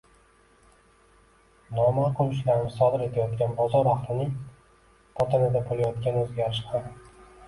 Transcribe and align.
noma’qul 1.79 2.31
ishlarni 2.37 2.71
sodir 2.77 3.03
etayotgan 3.07 3.53
bozor 3.59 3.89
ahlining 3.91 4.31
botinida 5.21 5.61
bo‘layotgan 5.69 6.19
o‘zgarish 6.23 6.63
ham... 6.73 6.89